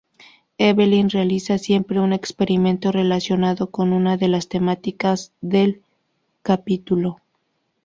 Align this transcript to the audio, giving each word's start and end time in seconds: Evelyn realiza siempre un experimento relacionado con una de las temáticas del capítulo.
Evelyn 0.57 1.11
realiza 1.11 1.59
siempre 1.59 1.99
un 1.99 2.11
experimento 2.11 2.91
relacionado 2.91 3.69
con 3.69 3.93
una 3.93 4.17
de 4.17 4.29
las 4.29 4.47
temáticas 4.47 5.31
del 5.41 5.83
capítulo. 6.41 7.19